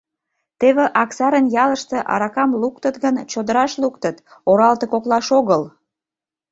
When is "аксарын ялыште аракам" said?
1.01-2.51